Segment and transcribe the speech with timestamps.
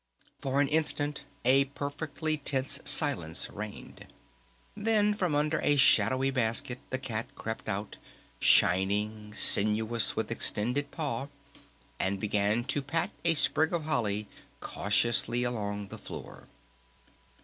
[0.39, 4.07] For an instant a perfectly tense silence reigned.
[4.75, 7.97] Then from under a shadowy basket the Cat crept out,
[8.39, 11.27] shining, sinuous, with extended paw,
[11.99, 14.27] and began to pat a sprig of holly
[14.59, 16.47] cautiously along the floor.